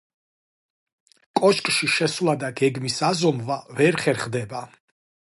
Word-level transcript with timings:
კოშკში 1.41 1.91
შესვლა 1.97 2.37
და 2.45 2.51
გეგმის 2.63 2.99
აზომვა 3.13 3.63
ვერ 3.81 4.03
ხერხდება. 4.05 4.69